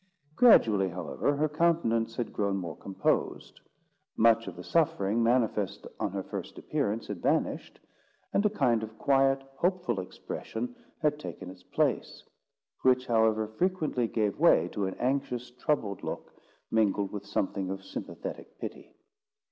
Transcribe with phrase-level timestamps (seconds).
[0.35, 3.59] Gradually, however, her countenance had grown more composed;
[4.17, 7.79] much of the suffering manifest on her first appearance had vanished,
[8.33, 12.23] and a kind of quiet, hopeful expression had taken its place;
[12.81, 16.33] which, however, frequently gave way to an anxious, troubled look,
[16.71, 18.95] mingled with something of sympathetic pity.